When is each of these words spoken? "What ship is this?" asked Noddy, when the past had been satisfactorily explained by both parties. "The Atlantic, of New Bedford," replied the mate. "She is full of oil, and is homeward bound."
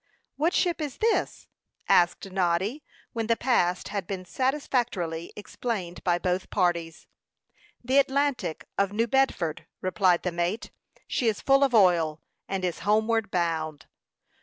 "What 0.35 0.55
ship 0.55 0.81
is 0.81 0.97
this?" 0.97 1.47
asked 1.87 2.31
Noddy, 2.31 2.83
when 3.13 3.27
the 3.27 3.35
past 3.35 3.89
had 3.89 4.07
been 4.07 4.25
satisfactorily 4.25 5.31
explained 5.35 6.03
by 6.03 6.17
both 6.17 6.49
parties. 6.49 7.05
"The 7.83 7.99
Atlantic, 7.99 8.65
of 8.79 8.91
New 8.91 9.05
Bedford," 9.05 9.67
replied 9.79 10.23
the 10.23 10.31
mate. 10.31 10.71
"She 11.07 11.27
is 11.27 11.39
full 11.39 11.63
of 11.63 11.75
oil, 11.75 12.19
and 12.47 12.65
is 12.65 12.79
homeward 12.79 13.29
bound." 13.29 13.85